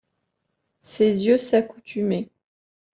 Ses 0.81 1.25
yeux 1.27 1.37
s’accoutumaient. 1.37 2.29